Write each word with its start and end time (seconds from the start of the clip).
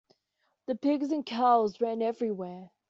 The 0.65 0.73
pigs 0.73 1.11
and 1.11 1.23
cows 1.23 1.79
ran 1.79 2.01
everywhere. 2.01 2.71